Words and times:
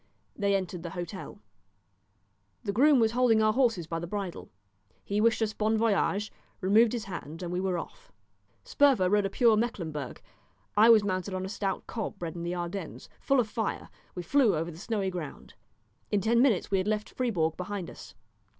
They 0.35 0.55
entered 0.55 0.81
the 0.81 0.89
hotel. 0.97 1.37
The 2.63 2.71
groom 2.73 2.99
was 2.99 3.11
holding 3.11 3.39
our 3.39 3.53
horses 3.53 3.85
by 3.85 3.99
the 3.99 4.07
bridle. 4.07 4.49
He 5.03 5.21
wished 5.21 5.43
us 5.43 5.53
bon 5.53 5.77
voyage, 5.77 6.31
removed 6.59 6.93
his 6.93 7.03
hand, 7.05 7.43
and 7.43 7.53
we 7.53 7.59
were 7.61 7.77
off. 7.77 8.11
Sperver 8.63 9.11
rode 9.11 9.27
a 9.27 9.29
pure 9.29 9.55
Mecklemburg. 9.55 10.19
I 10.75 10.89
was 10.89 11.03
mounted 11.03 11.35
on 11.35 11.45
a 11.45 11.49
stout 11.49 11.85
cob 11.85 12.17
bred 12.17 12.33
in 12.35 12.41
the 12.41 12.55
Ardennes, 12.55 13.09
full 13.19 13.39
of 13.39 13.47
fire; 13.47 13.89
we 14.15 14.23
flew 14.23 14.55
over 14.55 14.71
the 14.71 14.79
snowy 14.79 15.11
ground. 15.11 15.53
In 16.09 16.19
ten 16.19 16.41
minutes 16.41 16.71
we 16.71 16.79
had 16.79 16.87
left 16.87 17.11
Fribourg 17.11 17.55
behind 17.55 17.87
us. 17.87 18.15